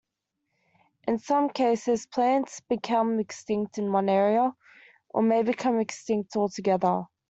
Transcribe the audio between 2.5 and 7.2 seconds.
become extinct in one area or may become extinct altogether.